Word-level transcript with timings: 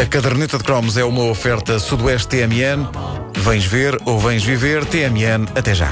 A 0.00 0.06
caderneta 0.06 0.58
de 0.58 0.64
cromos 0.64 0.96
é 0.96 1.04
uma 1.04 1.24
oferta 1.24 1.78
Sudoeste 1.78 2.28
TMN. 2.28 2.88
Vens 3.36 3.64
ver 3.64 3.96
ou 4.04 4.18
vens 4.18 4.42
viver 4.42 4.84
TMN 4.84 5.46
até 5.54 5.74
já. 5.74 5.90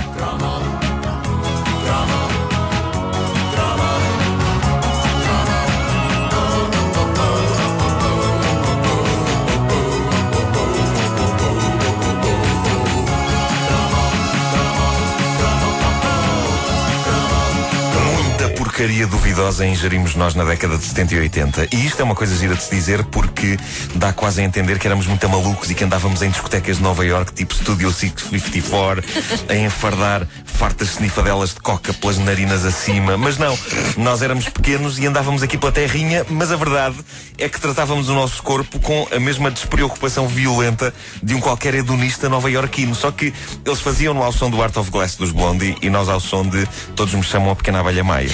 Porcaria 18.83 19.07
duvidosa 19.07 19.65
ingerimos 19.65 20.17
nós 20.17 20.35
na 20.35 20.43
década 20.43 20.77
de 20.77 20.83
70 20.83 21.15
e 21.15 21.19
80. 21.21 21.69
E 21.71 21.87
isto 21.87 22.01
é 22.01 22.05
uma 22.05 22.17
coisa 22.17 22.35
gira 22.35 22.57
de 22.57 22.65
se 22.65 22.75
dizer 22.75 23.05
porque 23.05 23.57
dá 23.95 24.13
quase 24.13 24.41
a 24.41 24.45
entender 24.45 24.77
que 24.77 24.89
éramos 24.89 25.07
muito 25.07 25.29
malucos 25.29 25.71
e 25.71 25.75
que 25.75 25.85
andávamos 25.85 26.21
em 26.21 26.31
discotecas 26.31 26.79
de 26.79 26.83
Nova 26.83 27.07
York, 27.07 27.33
tipo 27.33 27.55
Studio 27.55 27.93
654, 27.93 29.05
a 29.49 29.55
enfardar 29.55 30.27
fartas 30.45 30.95
snifadelas 30.95 31.55
de 31.55 31.61
coca 31.61 31.93
pelas 31.93 32.19
narinas 32.19 32.65
acima. 32.65 33.17
Mas 33.17 33.39
não, 33.39 33.57
nós 33.99 34.21
éramos 34.21 34.49
pequenos 34.49 34.99
e 34.99 35.07
andávamos 35.07 35.45
aqui 35.45 35.57
pela 35.57 35.71
terrinha, 35.71 36.27
mas 36.29 36.51
a 36.51 36.57
verdade 36.57 36.97
é 37.39 37.49
que 37.49 37.61
tratávamos 37.61 38.09
o 38.09 38.15
nosso 38.15 38.43
corpo 38.43 38.81
com 38.81 39.07
a 39.15 39.21
mesma 39.21 39.49
despreocupação 39.49 40.27
violenta 40.27 40.93
de 41.23 41.37
um 41.37 41.41
qualquer 41.41 41.75
hedonista 41.75 42.29
nova-iorquino. 42.29 42.97
Só 42.97 43.13
que 43.13 43.33
eles 43.65 43.81
faziam-no 43.81 44.25
ao 44.25 44.33
som 44.33 44.51
do 44.51 44.61
Art 44.61 44.77
of 44.77 44.91
Glass 44.91 45.15
dos 45.15 45.31
Blondie 45.31 45.77
e 45.81 45.89
nós 45.89 46.09
ao 46.09 46.19
som 46.19 46.45
de 46.45 46.67
Todos 46.97 47.15
me 47.15 47.23
chamam 47.23 47.53
a 47.53 47.57
Pequena 47.57 47.79
Abelha 47.79 48.03
Maia. 48.03 48.31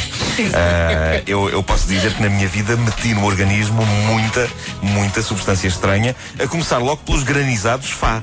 Ah, 0.55 1.23
eu, 1.27 1.48
eu 1.51 1.62
posso 1.62 1.87
dizer 1.88 2.12
que 2.15 2.23
na 2.23 2.28
minha 2.28 2.47
vida 2.48 2.77
meti 2.77 3.15
no 3.15 3.24
organismo 3.24 3.84
muita, 3.84 4.48
muita 4.83 5.22
substância 5.22 5.69
estranha, 5.69 6.14
a 6.42 6.47
começar 6.47 6.78
logo 6.78 6.98
pelos 7.05 7.22
granizados 7.22 7.91
Fá. 7.91 8.22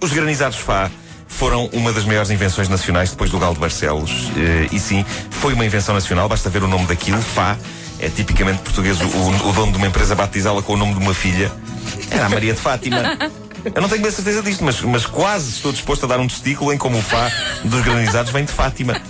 Os 0.00 0.12
granizados 0.12 0.58
Fá 0.58 0.90
foram 1.28 1.66
uma 1.72 1.92
das 1.92 2.04
maiores 2.04 2.30
invenções 2.30 2.68
nacionais 2.68 3.10
depois 3.10 3.30
do 3.30 3.38
Galo 3.38 3.54
de 3.54 3.60
Barcelos. 3.60 4.30
Eh, 4.36 4.68
e 4.72 4.78
sim, 4.78 5.04
foi 5.30 5.54
uma 5.54 5.64
invenção 5.64 5.94
nacional, 5.94 6.28
basta 6.28 6.50
ver 6.50 6.62
o 6.62 6.68
nome 6.68 6.86
daquilo, 6.86 7.20
Fá. 7.22 7.56
É 7.98 8.08
tipicamente 8.08 8.60
português 8.62 9.00
o- 9.00 9.48
o 9.48 9.52
dono 9.52 9.70
de 9.72 9.78
uma 9.78 9.86
empresa 9.86 10.14
batizá-la 10.14 10.60
com 10.62 10.72
o 10.74 10.76
nome 10.76 10.92
de 10.94 10.98
uma 10.98 11.14
filha. 11.14 11.50
Era 12.10 12.26
a 12.26 12.28
Maria 12.28 12.52
de 12.52 12.60
Fátima. 12.60 13.16
Eu 13.74 13.80
não 13.80 13.88
tenho 13.88 14.02
bem 14.02 14.10
certeza 14.10 14.42
disto, 14.42 14.64
mas, 14.64 14.80
mas 14.80 15.06
quase 15.06 15.50
estou 15.50 15.70
disposto 15.70 16.04
a 16.04 16.08
dar 16.08 16.18
um 16.18 16.26
testículo 16.26 16.72
em 16.72 16.76
como 16.78 16.98
o 16.98 17.02
Fá 17.02 17.30
dos 17.64 17.80
granizados 17.84 18.32
vem 18.32 18.44
de 18.44 18.50
Fátima. 18.52 19.00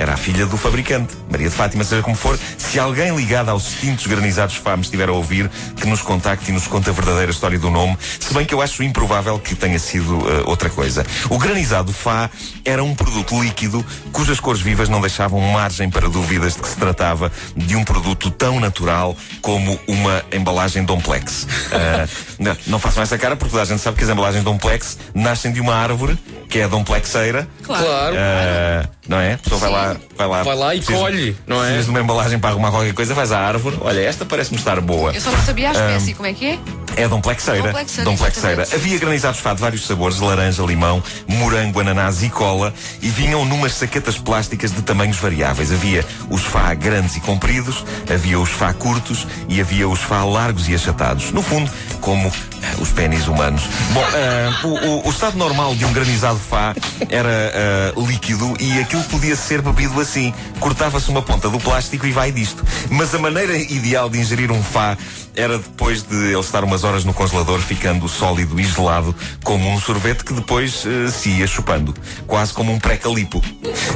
Era 0.00 0.14
a 0.14 0.16
filha 0.16 0.46
do 0.46 0.56
fabricante, 0.56 1.14
Maria 1.30 1.50
de 1.50 1.54
Fátima, 1.54 1.84
seja 1.84 2.00
como 2.00 2.16
for. 2.16 2.38
Se 2.56 2.80
alguém 2.80 3.14
ligado 3.14 3.50
aos 3.50 3.68
extintos 3.68 4.06
granizados 4.06 4.56
Fá 4.56 4.74
me 4.74 4.82
estiver 4.82 5.10
a 5.10 5.12
ouvir, 5.12 5.50
que 5.76 5.86
nos 5.86 6.00
contacte 6.00 6.50
e 6.50 6.54
nos 6.54 6.66
conte 6.66 6.88
a 6.88 6.92
verdadeira 6.94 7.30
história 7.30 7.58
do 7.58 7.68
nome, 7.68 7.98
se 8.18 8.32
bem 8.32 8.46
que 8.46 8.54
eu 8.54 8.62
acho 8.62 8.82
improvável 8.82 9.38
que 9.38 9.54
tenha 9.54 9.78
sido 9.78 10.26
eh, 10.26 10.42
outra 10.46 10.70
coisa. 10.70 11.04
O 11.28 11.36
granizado 11.36 11.92
Fá 11.92 12.30
era 12.64 12.82
um 12.82 12.94
produto 12.94 13.42
líquido 13.42 13.84
cujas 14.10 14.40
cores 14.40 14.62
vivas 14.62 14.88
não 14.88 15.02
deixavam 15.02 15.38
margem 15.38 15.90
para 15.90 16.08
dúvidas 16.08 16.54
de 16.54 16.62
que 16.62 16.68
se 16.68 16.76
tratava 16.76 17.30
de 17.54 17.76
um 17.76 17.84
produto 17.84 18.30
tão 18.30 18.58
natural 18.58 19.14
como 19.42 19.78
uma 19.86 20.24
embalagem 20.32 20.82
Domplex. 20.82 21.46
Ah, 21.72 22.08
não, 22.40 22.56
não 22.68 22.78
façam 22.78 23.02
essa 23.02 23.18
cara 23.18 23.36
porque 23.36 23.50
toda 23.50 23.64
a 23.64 23.66
gente 23.66 23.82
sabe 23.82 23.98
que 23.98 24.04
as 24.04 24.08
embalagens 24.08 24.42
Domplex 24.44 24.96
nascem 25.12 25.52
de 25.52 25.60
uma 25.60 25.74
árvore, 25.74 26.18
que 26.50 26.58
é 26.58 26.64
a 26.64 26.68
Domplexeira. 26.68 27.48
Claro. 27.62 28.16
Ah, 28.18 28.88
não 29.08 29.18
é? 29.20 29.34
A 29.34 29.38
pessoa 29.38 29.60
vai 29.60 29.70
lá, 29.70 29.96
vai 30.16 30.26
lá, 30.28 30.42
Vai 30.42 30.56
lá 30.56 30.74
e 30.74 30.78
precisas- 30.78 31.00
colhe, 31.00 31.36
não 31.46 31.56
é? 31.56 31.60
Precisas 31.60 31.84
de 31.84 31.90
uma 31.90 32.00
embalagem 32.00 32.38
para 32.38 32.50
arrumar 32.50 32.70
qualquer 32.72 32.92
coisa, 32.92 33.14
vais 33.14 33.30
à 33.32 33.38
árvore. 33.38 33.78
Olha, 33.80 34.00
esta 34.00 34.24
parece-me 34.26 34.58
estar 34.58 34.80
boa. 34.80 35.12
Eu 35.12 35.20
só 35.20 35.30
não 35.30 35.40
sabia 35.42 35.68
a 35.70 35.72
espécie, 35.72 36.14
como 36.14 36.26
é 36.28 36.32
que 36.34 36.46
é? 36.46 36.58
É 36.96 37.08
Domplexeira. 37.08 37.72
Domplexeira. 38.04 38.66
Havia 38.74 38.98
granizados 38.98 39.38
Fá 39.40 39.54
de 39.54 39.60
vários 39.60 39.86
sabores, 39.86 40.18
laranja, 40.18 40.62
limão, 40.64 41.02
morango, 41.28 41.78
ananás 41.80 42.22
e 42.22 42.28
cola, 42.28 42.74
e 43.00 43.08
vinham 43.08 43.44
numas 43.44 43.74
saquetas 43.74 44.18
plásticas 44.18 44.72
de 44.72 44.82
tamanhos 44.82 45.16
variáveis. 45.16 45.70
Havia 45.72 46.04
os 46.28 46.42
Fá 46.42 46.74
grandes 46.74 47.16
e 47.16 47.20
compridos, 47.20 47.84
havia 48.12 48.38
os 48.40 48.50
Fá 48.50 48.72
curtos 48.72 49.26
e 49.48 49.60
havia 49.60 49.88
os 49.88 50.00
Fá 50.00 50.24
largos 50.24 50.68
e 50.68 50.74
achatados. 50.74 51.30
No 51.30 51.42
fundo, 51.42 51.70
como 52.00 52.30
os 52.80 52.90
pênis 52.90 53.26
humanos. 53.28 53.62
Bom, 53.92 54.04
eh, 54.14 54.50
o, 54.64 54.68
o- 54.68 55.06
o 55.08 55.10
estado 55.10 55.36
normal 55.36 55.74
de 55.74 55.84
um 55.84 55.92
granizado 55.92 56.38
Fá 56.38 56.74
era 57.08 57.28
eh, 57.30 57.92
líquido 57.96 58.54
e 58.60 58.78
aquilo 58.80 59.02
podia 59.04 59.36
ser 59.36 59.62
bebido 59.62 59.98
assim. 60.00 60.32
Cortava-se 60.58 61.08
uma 61.10 61.22
ponta 61.22 61.48
do 61.48 61.58
plástico 61.58 62.06
e 62.06 62.12
vai 62.12 62.30
disto. 62.32 62.64
Mas 62.90 63.14
a 63.14 63.18
maneira 63.18 63.56
ideal 63.56 64.08
de 64.10 64.18
ingerir 64.18 64.50
um 64.52 64.62
Fá 64.62 64.96
era 65.36 65.58
depois 65.58 66.02
de 66.02 66.14
ele 66.16 66.40
estar 66.40 66.64
umas 66.64 66.82
horas 66.84 67.04
no 67.04 67.14
congelador, 67.14 67.60
ficando 67.60 68.08
sólido 68.08 68.60
e 68.60 68.64
gelado, 68.64 69.14
como 69.44 69.70
um 69.70 69.80
sorvete 69.80 70.24
que 70.24 70.32
depois 70.34 70.84
eh, 70.84 71.10
se 71.10 71.30
ia 71.30 71.46
chupando, 71.46 71.94
quase 72.26 72.52
como 72.52 72.72
um 72.72 72.78
pré-calipo. 72.78 73.42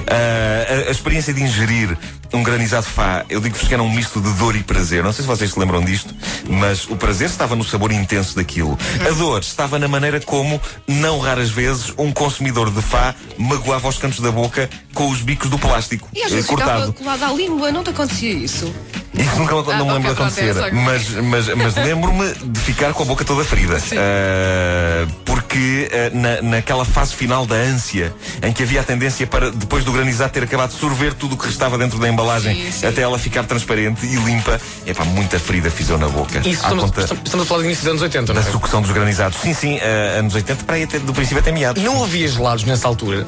A, 0.08 0.88
a 0.88 0.90
experiência 0.90 1.32
de 1.34 1.42
ingerir 1.42 1.96
um 2.32 2.42
granizado 2.42 2.86
Fá, 2.86 3.24
eu 3.28 3.40
digo-vos 3.40 3.66
que 3.68 3.72
era 3.74 3.82
um 3.82 3.90
misto 3.92 4.20
de 4.20 4.32
dor 4.34 4.56
e 4.56 4.62
prazer. 4.62 5.02
Não 5.04 5.12
sei 5.12 5.22
se 5.22 5.28
vocês 5.28 5.52
se 5.52 5.58
lembram 5.58 5.82
disto, 5.84 6.14
mas 6.48 6.84
o 6.88 6.96
prazer 6.96 7.28
estava 7.28 7.54
no 7.54 7.64
sabor 7.64 7.92
intenso 7.92 8.34
daquilo. 8.36 8.53
A 8.62 9.10
dor 9.16 9.40
estava 9.40 9.78
na 9.78 9.88
maneira 9.88 10.20
como, 10.20 10.60
não 10.86 11.18
raras 11.18 11.50
vezes, 11.50 11.92
um 11.98 12.12
consumidor 12.12 12.70
de 12.70 12.80
Fá 12.82 13.14
magoava 13.38 13.88
os 13.88 13.98
cantos 13.98 14.20
da 14.20 14.30
boca 14.30 14.68
com 14.92 15.08
os 15.10 15.20
bicos 15.20 15.50
do 15.50 15.58
plástico 15.58 16.08
E 16.14 16.22
às 16.22 16.30
vezes 16.30 16.46
cortado. 16.46 16.92
colada 16.92 17.26
à 17.26 17.32
língua, 17.32 17.72
não 17.72 17.82
te 17.82 17.90
acontecia 17.90 18.32
isso? 18.32 18.72
Isso 19.14 19.36
nunca 19.38 19.54
me- 19.54 19.62
não 19.62 19.84
me 19.84 19.90
Ah, 19.90 19.94
lembro 19.94 20.08
de 20.10 20.14
pronto, 20.16 20.22
acontecer. 20.22 20.72
Mas, 20.72 21.08
mas, 21.10 21.48
mas 21.54 21.74
lembro-me 21.76 22.32
de 22.34 22.60
ficar 22.60 22.92
com 22.92 23.02
a 23.04 23.06
boca 23.06 23.24
toda 23.24 23.44
ferida. 23.44 23.76
Ah, 23.96 25.06
porque 25.24 25.33
ah, 25.58 26.10
na, 26.12 26.42
naquela 26.42 26.84
fase 26.84 27.14
final 27.14 27.46
da 27.46 27.56
ânsia, 27.56 28.14
em 28.42 28.52
que 28.52 28.62
havia 28.62 28.80
a 28.80 28.84
tendência 28.84 29.26
para, 29.26 29.50
depois 29.50 29.84
do 29.84 29.92
granizado 29.92 30.32
ter 30.32 30.42
acabado 30.42 30.70
de 30.70 30.78
sorver 30.78 31.14
tudo 31.14 31.34
o 31.34 31.38
que 31.38 31.46
restava 31.46 31.78
dentro 31.78 31.98
da 31.98 32.08
embalagem 32.08 32.54
Sim, 32.54 32.72
sim. 32.72 32.86
até 32.86 33.02
ela 33.02 33.18
ficar 33.18 33.44
transparente 33.44 34.06
e 34.06 34.16
limpa, 34.16 34.60
é 34.86 34.94
pá, 34.94 35.04
muita 35.04 35.38
ferida 35.38 35.70
fiz 35.70 35.88
eu 35.88 35.98
na 35.98 36.08
boca. 36.08 36.38
Isso 36.40 36.62
estamos, 36.62 36.84
conta 36.84 37.02
estamos 37.02 37.46
a 37.46 37.48
falar 37.48 37.60
do 37.60 37.66
início 37.66 37.84
dos 37.84 37.90
anos 37.90 38.02
80, 38.02 38.32
não 38.32 38.42
da 38.42 38.48
é? 38.48 38.52
sucção 38.52 38.82
dos 38.82 38.90
granizados. 38.90 39.38
Sim, 39.40 39.54
sim, 39.54 39.78
ah, 39.80 40.18
anos 40.18 40.34
80, 40.34 40.64
para 40.64 40.76
aí 40.76 40.82
até, 40.84 40.98
do 40.98 41.12
princípio 41.12 41.38
até 41.38 41.52
meados. 41.52 41.82
Não 41.82 42.04
havia 42.04 42.28
gelados 42.28 42.64
nessa 42.64 42.88
altura. 42.88 43.26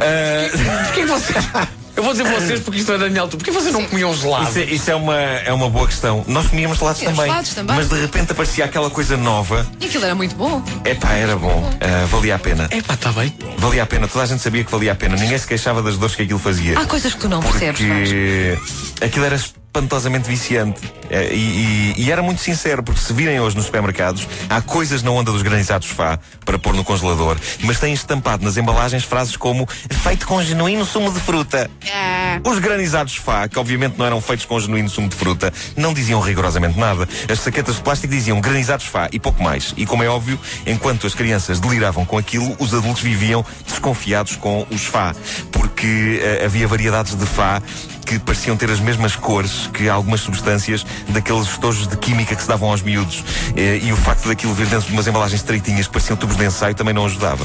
Ah, 0.00 0.84
Porquê 0.84 1.02
que 1.02 1.06
vocês. 1.06 1.44
Eu 1.96 2.02
vou 2.02 2.12
dizer 2.12 2.24
vocês 2.24 2.60
porque 2.60 2.80
isto 2.80 2.92
é 2.92 2.98
da 2.98 3.08
minha 3.08 3.20
altura. 3.20 3.38
Porquê 3.38 3.50
vocês 3.52 3.72
não 3.72 3.84
comiam 3.84 4.14
gelado? 4.14 4.48
Isso, 4.48 4.58
é, 4.58 4.64
isso 4.64 4.90
é 4.90 4.94
uma, 4.94 5.16
é 5.16 5.52
uma 5.52 5.70
boa 5.70 5.86
questão. 5.86 6.24
Nós 6.26 6.48
comíamos 6.48 6.78
gelados 6.78 7.00
também, 7.00 7.26
gelados 7.26 7.54
também. 7.54 7.76
Mas 7.76 7.88
de 7.88 8.00
repente 8.00 8.32
aparecia 8.32 8.64
aquela 8.64 8.90
coisa 8.90 9.16
nova. 9.16 9.66
E 9.80 9.86
aquilo 9.86 10.04
era 10.04 10.14
muito 10.14 10.34
bom. 10.34 10.62
Epá, 10.84 11.12
era 11.12 11.36
bom. 11.36 11.70
Ah, 11.80 12.06
valia 12.06 12.34
a 12.34 12.38
pena. 12.38 12.68
É 12.70 12.82
pá, 12.82 12.94
está 12.94 13.12
bem. 13.12 13.36
Valia 13.58 13.82
a 13.84 13.86
pena. 13.86 14.08
Toda 14.08 14.24
a 14.24 14.26
gente 14.26 14.42
sabia 14.42 14.64
que 14.64 14.70
valia 14.70 14.92
a 14.92 14.94
pena. 14.94 15.16
Ninguém 15.16 15.38
se 15.38 15.46
queixava 15.46 15.82
das 15.82 15.96
dores 15.96 16.16
que 16.16 16.22
aquilo 16.22 16.38
fazia. 16.38 16.78
Há 16.78 16.84
coisas 16.84 17.14
que 17.14 17.20
tu 17.20 17.28
não 17.28 17.40
percebes, 17.40 17.80
porque 17.80 18.58
aquilo 19.00 19.24
era 19.24 19.38
espantosamente 19.78 20.28
viciante. 20.28 20.80
Eh, 21.10 21.34
E, 21.34 21.94
e- 21.96 22.04
e 22.04 22.12
era 22.12 22.22
muito 22.22 22.40
sincero, 22.40 22.82
porque 22.82 23.00
se 23.00 23.12
virem 23.12 23.40
hoje 23.40 23.56
nos 23.56 23.66
supermercados, 23.66 24.26
há 24.48 24.60
coisas 24.60 25.02
na 25.02 25.10
onda 25.10 25.32
dos 25.32 25.42
granizados 25.42 25.88
Fá 25.88 26.18
para 26.44 26.58
pôr 26.58 26.74
no 26.74 26.84
congelador, 26.84 27.36
mas 27.62 27.78
têm 27.80 27.92
estampado 27.92 28.44
nas 28.44 28.56
embalagens 28.56 29.04
frases 29.04 29.36
como 29.36 29.66
feito 30.02 30.26
com 30.26 30.42
genuíno 30.42 30.84
sumo 30.84 31.10
de 31.12 31.18
fruta. 31.20 31.68
Ah, 31.92 32.40
Os 32.44 32.58
granizados 32.58 33.16
Fá, 33.16 33.48
que 33.48 33.58
obviamente 33.58 33.96
não 33.98 34.06
eram 34.06 34.20
feitos 34.20 34.44
com 34.46 34.58
genuíno 34.60 34.88
sumo 34.88 35.08
de 35.08 35.16
fruta, 35.16 35.52
não 35.76 35.92
diziam 35.92 36.20
rigorosamente 36.20 36.78
nada. 36.78 37.08
As 37.28 37.40
saquetas 37.40 37.76
de 37.76 37.82
plástico 37.82 38.12
diziam 38.12 38.40
granizados 38.40 38.86
Fá 38.86 39.08
e 39.12 39.18
pouco 39.18 39.42
mais. 39.42 39.74
E 39.76 39.84
como 39.86 40.02
é 40.02 40.08
óbvio, 40.08 40.38
enquanto 40.66 41.06
as 41.06 41.14
crianças 41.14 41.58
deliravam 41.60 42.04
com 42.04 42.16
aquilo, 42.18 42.54
os 42.60 42.72
adultos 42.74 43.02
viviam 43.02 43.44
desconfiados 43.66 44.36
com 44.36 44.66
os 44.70 44.84
Fá. 44.84 45.14
Porque 45.52 46.20
eh, 46.22 46.42
havia 46.44 46.66
variedades 46.68 47.14
de 47.14 47.26
Fá 47.26 47.60
que 48.04 48.18
pareciam 48.18 48.56
ter 48.56 48.70
as 48.70 48.80
mesmas 48.80 49.16
cores 49.16 49.68
que 49.72 49.88
algumas 49.88 50.20
substâncias 50.20 50.84
daqueles 51.08 51.46
estojos 51.48 51.86
de 51.88 51.96
química 51.96 52.34
que 52.36 52.42
se 52.42 52.48
davam 52.48 52.70
aos 52.70 52.82
miúdos. 52.82 53.24
Eh, 53.56 53.80
E 53.82 53.92
o 53.92 53.96
facto 53.96 54.28
daquilo 54.28 54.54
vir 54.54 54.66
dentro 54.66 54.86
de 54.86 54.92
umas 54.92 55.06
embalagens 55.06 55.40
estreitinhas 55.40 55.86
que 55.86 55.92
pareciam 55.92 56.16
tubos 56.16 56.36
de 56.36 56.44
ensaio 56.44 56.74
também 56.74 56.94
não 56.94 57.06
ajudava. 57.06 57.44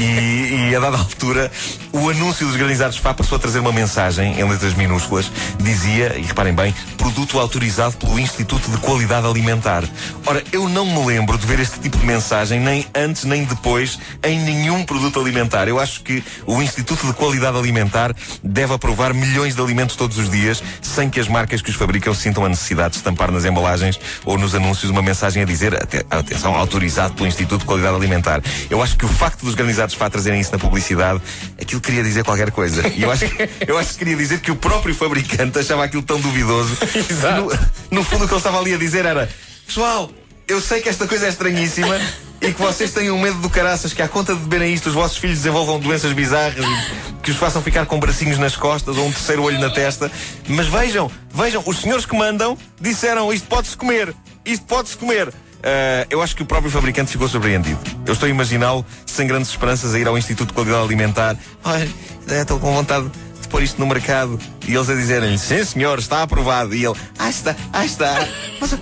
E, 0.00 0.70
e 0.70 0.76
a 0.76 0.80
dada 0.80 0.96
altura, 0.98 1.50
o 1.92 2.08
anúncio 2.08 2.46
dos 2.46 2.56
granizados 2.56 2.96
Fá 2.96 3.14
passou 3.14 3.36
a 3.36 3.38
trazer 3.38 3.58
uma 3.60 3.72
mensagem 3.72 4.38
em 4.38 4.44
letras 4.48 4.74
minúsculas. 4.74 5.30
Dizia, 5.58 6.16
e 6.18 6.22
reparem 6.22 6.54
bem, 6.54 6.74
produto 6.96 7.38
autorizado 7.38 7.96
pelo 7.96 8.18
Instituto 8.18 8.70
de 8.70 8.76
Qualidade 8.78 9.26
Alimentar. 9.26 9.84
Ora, 10.26 10.42
eu 10.52 10.68
não 10.68 10.84
me 10.84 11.06
lembro 11.06 11.38
de 11.38 11.46
ver 11.46 11.60
este 11.60 11.80
tipo 11.80 11.96
de 11.98 12.06
mensagem 12.06 12.60
nem 12.60 12.86
antes 12.94 13.24
nem 13.24 13.44
depois 13.44 13.98
em 14.22 14.38
nenhum 14.38 14.84
produto 14.84 15.20
alimentar. 15.20 15.68
Eu 15.68 15.78
acho 15.78 16.02
que 16.02 16.22
o 16.46 16.60
Instituto 16.62 17.06
de 17.06 17.12
Qualidade 17.12 17.56
Alimentar 17.56 18.14
deve 18.42 18.74
aprovar 18.74 19.14
milhões 19.14 19.54
de 19.54 19.60
alimentos 19.60 19.96
todos 20.00 20.16
os 20.16 20.30
dias 20.30 20.62
sem 20.80 21.10
que 21.10 21.20
as 21.20 21.28
marcas 21.28 21.60
que 21.60 21.68
os 21.68 21.76
fabricam 21.76 22.14
sintam 22.14 22.42
a 22.42 22.48
necessidade 22.48 22.92
de 22.92 22.96
estampar 22.96 23.30
nas 23.30 23.44
embalagens 23.44 24.00
ou 24.24 24.38
nos 24.38 24.54
anúncios 24.54 24.90
uma 24.90 25.02
mensagem 25.02 25.42
a 25.42 25.44
dizer 25.44 25.74
"Ate- 25.74 26.06
atenção, 26.08 26.54
autorizado 26.56 27.12
pelo 27.12 27.28
Instituto 27.28 27.60
de 27.60 27.66
Qualidade 27.66 27.94
Alimentar. 27.94 28.40
Eu 28.70 28.82
acho 28.82 28.96
que 28.96 29.04
o 29.04 29.08
facto 29.08 29.44
dos 29.44 29.54
granizados 29.54 29.94
Fá 29.94 30.08
trazerem 30.08 30.40
isso 30.40 30.52
na 30.52 30.58
publicidade, 30.58 31.20
aquilo 31.60 31.82
queria 31.82 32.02
dizer 32.02 32.24
qualquer 32.24 32.50
coisa. 32.50 32.88
E 32.88 33.02
eu 33.02 33.10
acho, 33.10 33.28
que- 33.28 33.48
eu 33.68 33.76
acho 33.76 33.90
que 33.90 33.98
queria 33.98 34.16
dizer 34.16 34.40
que 34.40 34.50
o 34.50 34.56
próprio 34.56 34.94
fabricante 34.94 35.58
achava 35.58 35.84
aquilo 35.84 36.02
tão 36.02 36.18
duvidoso. 36.18 36.74
Exato. 37.10 37.42
No, 37.90 37.98
no 37.98 38.04
fundo, 38.04 38.24
o 38.24 38.26
que 38.26 38.32
ele 38.32 38.38
estava 38.40 38.58
ali 38.58 38.72
a 38.72 38.78
dizer 38.78 39.04
era: 39.04 39.28
Pessoal, 39.66 40.10
eu 40.48 40.62
sei 40.62 40.80
que 40.80 40.88
esta 40.88 41.06
coisa 41.06 41.26
é 41.26 41.28
estranhíssima 41.28 42.00
e 42.40 42.52
que 42.54 42.60
vocês 42.60 42.90
têm 42.92 43.10
um 43.10 43.20
medo 43.20 43.36
do 43.38 43.50
caraças 43.50 43.92
que, 43.92 44.00
à 44.00 44.08
conta 44.08 44.34
de 44.34 44.40
beberem 44.40 44.72
isto, 44.72 44.86
os 44.88 44.94
vossos 44.94 45.18
filhos 45.18 45.36
desenvolvam 45.36 45.78
doenças 45.78 46.12
bizarras 46.14 46.64
e 46.64 47.09
que 47.22 47.30
os 47.30 47.36
façam 47.36 47.62
ficar 47.62 47.86
com 47.86 47.98
bracinhos 47.98 48.38
nas 48.38 48.56
costas 48.56 48.96
ou 48.96 49.06
um 49.06 49.12
terceiro 49.12 49.42
olho 49.42 49.60
na 49.60 49.70
testa. 49.70 50.10
Mas 50.48 50.66
vejam, 50.66 51.10
vejam, 51.32 51.62
os 51.66 51.78
senhores 51.78 52.06
que 52.06 52.16
mandam 52.16 52.56
disseram: 52.80 53.32
Isto 53.32 53.48
pode-se 53.48 53.76
comer, 53.76 54.14
isto 54.44 54.64
pode-se 54.66 54.96
comer. 54.96 55.32
Ah, 55.62 56.06
eu 56.10 56.22
acho 56.22 56.34
que 56.34 56.42
o 56.42 56.46
próprio 56.46 56.70
fabricante 56.70 57.10
ficou 57.10 57.28
surpreendido. 57.28 57.78
Eu 58.06 58.14
estou 58.14 58.26
a 58.26 58.30
imaginá-lo 58.30 58.84
sem 59.06 59.26
grandes 59.26 59.50
esperanças 59.50 59.94
a 59.94 59.98
ir 59.98 60.06
ao 60.06 60.16
Instituto 60.16 60.48
de 60.48 60.54
Qualidade 60.54 60.84
Alimentar. 60.84 61.36
Olha, 61.64 61.88
estou 62.28 62.58
com 62.58 62.72
vontade 62.74 63.10
de 63.40 63.48
pôr 63.48 63.62
isto 63.62 63.78
no 63.78 63.86
mercado. 63.86 64.38
E 64.66 64.74
eles 64.74 64.88
a 64.88 64.94
dizerem-lhe, 64.94 65.38
sim 65.38 65.64
senhor, 65.64 65.98
está 65.98 66.22
aprovado. 66.22 66.74
E 66.74 66.84
ele, 66.84 66.94
ah 67.18 67.30
está, 67.30 67.56
ah 67.72 67.84
está. 67.84 68.26
Mas 68.60 68.74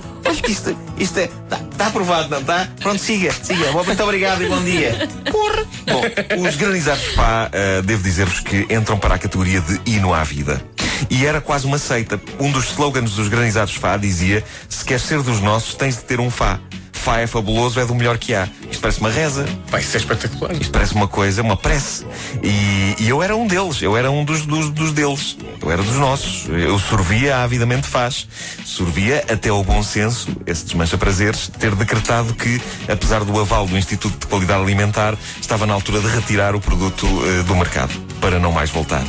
isto, 0.47 0.77
isto 0.99 1.19
é, 1.19 1.25
está, 1.25 1.61
está 1.71 1.87
aprovado, 1.87 2.29
não 2.29 2.41
está? 2.41 2.69
Pronto, 2.81 2.99
siga, 2.99 3.33
siga. 3.33 3.73
Bom, 3.73 3.85
Muito 3.85 4.03
obrigado 4.03 4.43
e 4.43 4.49
bom 4.49 4.63
dia. 4.63 5.09
Porra! 5.31 5.67
Bom, 5.87 6.47
os 6.47 6.57
granizados 6.57 7.05
pá, 7.15 7.51
ah, 7.53 7.83
devo 7.83 8.03
dizer-vos 8.03 8.41
que 8.41 8.67
entram 8.71 8.99
para 8.99 9.15
a 9.15 9.19
categoria 9.19 9.61
de 9.61 9.81
hino 9.87 10.13
à 10.13 10.23
vida. 10.25 10.63
E 11.11 11.25
era 11.25 11.41
quase 11.41 11.67
uma 11.67 11.79
seita. 11.79 12.21
Um 12.41 12.51
dos 12.51 12.71
slogans 12.71 13.13
dos 13.13 13.29
granizados 13.29 13.75
Fá 13.75 13.97
dizia: 13.97 14.45
se 14.69 14.85
queres 14.85 15.03
ser 15.03 15.23
dos 15.23 15.41
nossos, 15.41 15.75
tens 15.75 15.97
de 15.97 16.03
ter 16.03 16.21
um 16.21 16.31
Fá. 16.31 16.59
Fá 16.93 17.21
é 17.21 17.27
fabuloso, 17.27 17.79
é 17.79 17.87
do 17.87 17.95
melhor 17.95 18.19
que 18.19 18.35
há. 18.35 18.49
Isto 18.79 18.83
parece 18.83 19.01
uma 19.01 19.11
reza. 19.11 19.45
Vai 19.71 19.83
ser 19.83 19.97
espetacular. 19.97 20.53
Isto 20.53 20.71
parece 20.71 20.95
uma 20.95 21.09
coisa, 21.09 21.43
uma 21.43 21.57
prece. 21.57 22.07
E, 22.45 22.95
e 23.01 23.09
eu 23.09 23.21
era 23.21 23.35
um 23.35 23.45
deles, 23.45 23.83
eu 23.83 23.97
era 23.97 24.09
um 24.09 24.25
dos, 24.25 24.47
dos, 24.47 24.71
dos 24.71 24.93
deles. 24.93 25.37
Eu 25.61 25.73
era 25.73 25.83
dos 25.83 25.97
nossos. 25.97 26.49
Eu 26.49 26.79
sorvia 26.79 27.39
avidamente 27.39 27.89
faz. 27.89 28.29
Sorvia 28.65 29.25
até 29.29 29.49
ao 29.49 29.65
bom 29.65 29.83
senso, 29.83 30.29
esse 30.47 30.65
desmancha 30.65 30.97
prazeres, 30.97 31.51
ter 31.59 31.75
decretado 31.75 32.33
que, 32.35 32.63
apesar 32.89 33.25
do 33.25 33.41
aval 33.41 33.67
do 33.67 33.77
Instituto 33.77 34.17
de 34.17 34.27
Qualidade 34.29 34.63
Alimentar, 34.63 35.17
estava 35.41 35.67
na 35.67 35.75
altura 35.75 36.01
de 36.01 36.07
retirar 36.07 36.55
o 36.55 36.61
produto 36.61 37.05
eh, 37.25 37.43
do 37.43 37.57
mercado, 37.57 37.93
para 38.21 38.39
não 38.39 38.53
mais 38.53 38.71
voltar. 38.71 39.03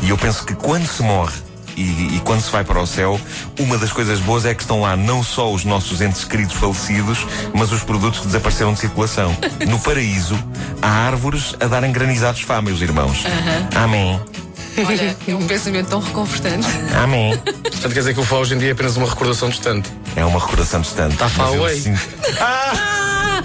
E 0.00 0.10
eu 0.10 0.16
penso 0.16 0.44
que 0.46 0.54
quando 0.54 0.86
se 0.86 1.02
morre 1.02 1.47
e, 1.82 2.16
e 2.16 2.20
quando 2.24 2.40
se 2.40 2.50
vai 2.50 2.64
para 2.64 2.80
o 2.80 2.86
céu, 2.86 3.20
uma 3.58 3.78
das 3.78 3.92
coisas 3.92 4.18
boas 4.20 4.44
é 4.44 4.54
que 4.54 4.62
estão 4.62 4.80
lá 4.82 4.96
não 4.96 5.22
só 5.22 5.52
os 5.52 5.64
nossos 5.64 6.00
entes 6.00 6.24
queridos 6.24 6.54
falecidos, 6.54 7.18
mas 7.54 7.70
os 7.72 7.82
produtos 7.82 8.20
que 8.20 8.26
desapareceram 8.26 8.72
de 8.72 8.80
circulação. 8.80 9.36
No 9.68 9.78
paraíso, 9.78 10.38
há 10.82 10.88
árvores 10.88 11.54
a 11.60 11.66
darem 11.66 11.92
granizados 11.92 12.42
fá, 12.42 12.60
meus 12.62 12.80
irmãos. 12.80 13.24
Amém. 13.74 14.20
Olha, 14.86 15.16
é 15.26 15.34
um 15.34 15.44
pensamento 15.46 15.88
tão 15.88 15.98
reconfortante. 16.00 16.68
Amém. 17.02 17.36
Portanto, 17.36 17.80
quer 17.82 17.88
dizer 17.98 18.14
que 18.14 18.20
o 18.20 18.24
Fá 18.24 18.36
hoje 18.36 18.54
em 18.54 18.58
dia 18.58 18.68
é 18.68 18.72
apenas 18.72 18.96
uma 18.96 19.08
recordação 19.08 19.48
distante. 19.48 19.90
É 20.14 20.24
uma 20.24 20.38
recordação 20.38 20.80
distante. 20.80 21.16
Tá 21.16 21.28
far 21.28 21.46
mas 21.46 21.54
eu 21.56 21.62
away. 21.62 21.80
sinto- 21.80 22.08
Ah, 22.40 23.42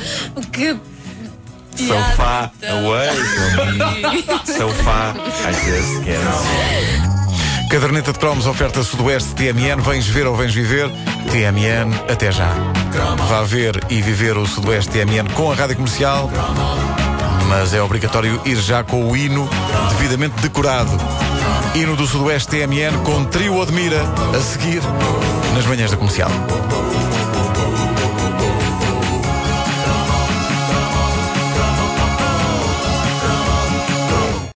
que 0.52 0.76
So 1.76 1.88
piada. 1.88 2.16
far 2.16 2.52
away 2.70 3.10
from 3.16 4.12
me. 4.12 4.24
So 4.46 4.70
far, 4.84 5.16
I 5.18 5.54
just 5.54 6.04
can't. 6.06 7.03
Caderneta 7.74 8.14
de 8.14 8.20
cromos, 8.20 8.46
oferta 8.46 8.84
Sudoeste 8.84 9.34
TMN. 9.34 9.82
Vens 9.82 10.08
ver 10.08 10.28
ou 10.28 10.36
vens 10.36 10.54
viver? 10.54 10.88
TMN, 11.32 11.92
até 12.08 12.32
já. 12.32 12.54
Vá 13.28 13.42
ver 13.42 13.84
e 13.90 14.00
viver 14.00 14.38
o 14.38 14.46
Sudoeste 14.46 14.92
TMN 14.92 15.28
com 15.34 15.52
a 15.52 15.56
rádio 15.56 15.78
comercial. 15.78 16.30
Mas 17.50 17.74
é 17.74 17.82
obrigatório 17.82 18.40
ir 18.46 18.58
já 18.58 18.84
com 18.84 19.10
o 19.10 19.18
hino 19.18 19.50
devidamente 19.90 20.40
decorado. 20.40 20.92
Hino 21.74 21.96
do 21.96 22.06
Sudoeste 22.06 22.50
TMN 22.52 22.96
com 23.04 23.26
Trio 23.26 23.60
Admira 23.60 24.04
a 24.38 24.40
seguir 24.40 24.84
nas 25.56 25.66
manhãs 25.66 25.90
da 25.90 25.98
comercial. 25.98 26.30